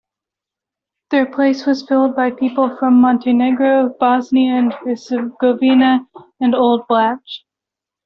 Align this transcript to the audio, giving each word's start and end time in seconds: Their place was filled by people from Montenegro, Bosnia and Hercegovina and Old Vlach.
Their 1.11 1.27
place 1.27 1.67
was 1.67 1.87
filled 1.87 2.15
by 2.15 2.31
people 2.31 2.75
from 2.77 2.99
Montenegro, 3.01 3.89
Bosnia 3.99 4.53
and 4.55 4.71
Hercegovina 4.73 6.07
and 6.39 6.55
Old 6.55 6.87
Vlach. 6.87 7.21